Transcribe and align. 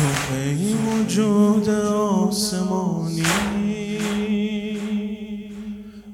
ای 0.00 0.74
وجود 0.74 1.68
آسمانی. 1.68 3.22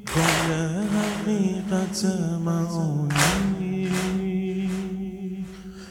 گل 0.07 0.51
حقیقت 0.95 2.05
معانی. 2.45 3.89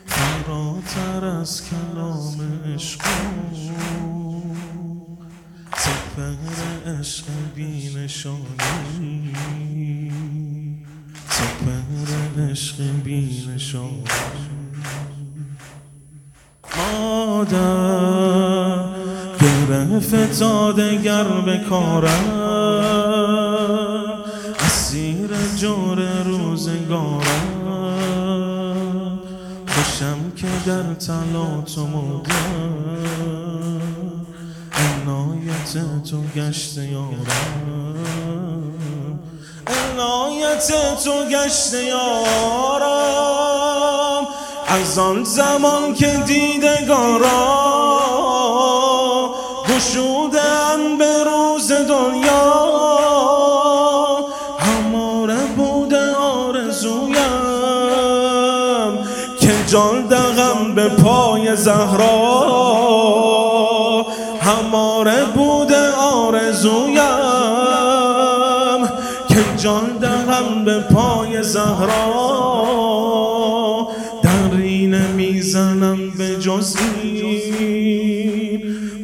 فراتر 0.06 1.26
از 1.26 1.62
کلام 1.70 2.38
عشق 2.76 3.02
سپر 5.78 6.36
عشق 7.00 7.26
بینشانی 7.56 8.44
سپر 11.30 12.42
عشق 12.42 12.84
بینشانی 13.04 14.04
گرفت 19.42 20.40
تا 20.40 20.72
دگر 20.72 21.24
به 21.24 21.58
کارم. 21.70 22.26
اسیر 24.60 25.30
جور 25.58 26.00
روزگارم. 26.26 27.20
خوشم 29.68 30.32
که 30.36 30.48
در 30.66 30.94
تلات 30.94 31.78
و 31.78 31.88
عنایت 34.74 35.74
تو 36.10 36.24
گشت 36.36 36.78
یارم. 36.78 37.64
عنایت 39.68 40.72
تو 41.04 41.26
گشت 41.26 41.74
یارم. 41.74 42.93
از 44.74 45.00
آن 45.00 45.24
زمان 45.24 45.94
که 45.94 46.08
دیدگارا 46.08 47.30
گشودن 49.70 50.98
به 50.98 51.24
روز 51.24 51.72
دنیا 51.72 52.54
هماره 54.60 55.46
بوده 55.58 56.16
آرزویم 56.16 57.14
که 59.40 59.54
جان 59.68 60.08
دغم 60.08 60.76
به 60.76 60.90
پای 60.90 61.56
زهرا. 61.56 62.14
هماره 64.42 65.26
بوده 65.26 65.92
آرزویم 65.92 67.04
که 69.30 69.44
جان 69.58 69.98
دغم 69.98 70.66
به 70.66 70.80
پای 70.80 71.44
زهرا. 71.44 72.64
نمی‌زنم 75.56 76.10
به 76.18 76.36
جز 76.40 76.76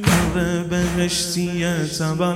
پر 0.03 0.63
بهشتی 0.69 1.65
تبلا 1.99 2.35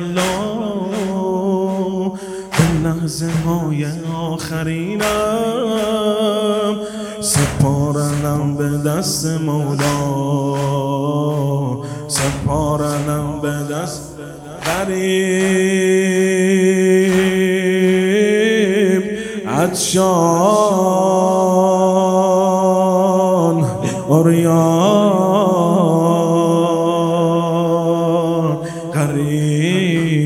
به 2.52 2.64
لحظه 2.84 3.30
های 3.46 3.86
آخرینم 4.16 5.04
سپارنم 7.22 8.56
به 8.58 8.90
دست 8.90 9.26
مولا. 9.26 10.24
سپارنم 12.08 13.42
به 13.42 13.54
دست 13.74 14.10
غریب 14.66 15.44
عطشان. 19.48 20.84
عریان 24.10 24.64
قریب 28.94 30.24